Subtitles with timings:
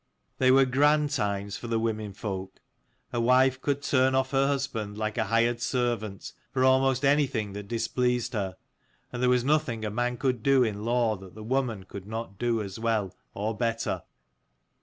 [0.39, 2.59] They were grand times for the women folk.
[3.13, 7.67] A wife could turn off her husband like a hired servant, for almost anything that
[7.67, 8.57] displeased her.
[9.13, 12.39] And there was nothing a man could do in law that the woman could not
[12.39, 14.01] do as well, or better.